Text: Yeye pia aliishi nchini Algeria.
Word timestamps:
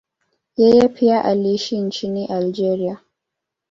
Yeye 0.57 0.87
pia 0.87 1.23
aliishi 1.25 1.77
nchini 1.79 2.25
Algeria. 2.25 2.99